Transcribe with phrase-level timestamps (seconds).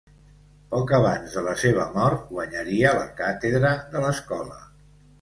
[0.71, 4.63] Poc abans de la seva mort guanyaria la càtedra de l'escola.